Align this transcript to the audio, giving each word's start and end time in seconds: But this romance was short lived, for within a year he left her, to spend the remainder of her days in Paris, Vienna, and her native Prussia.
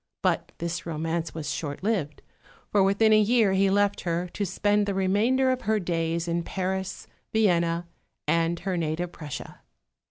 But 0.23 0.51
this 0.57 0.87
romance 0.87 1.35
was 1.35 1.51
short 1.51 1.83
lived, 1.83 2.23
for 2.71 2.81
within 2.81 3.13
a 3.13 3.19
year 3.21 3.53
he 3.53 3.69
left 3.69 4.01
her, 4.01 4.27
to 4.29 4.45
spend 4.47 4.87
the 4.87 4.95
remainder 4.95 5.51
of 5.51 5.61
her 5.61 5.79
days 5.79 6.27
in 6.27 6.41
Paris, 6.41 7.05
Vienna, 7.31 7.85
and 8.27 8.61
her 8.61 8.77
native 8.77 9.11
Prussia. 9.11 9.59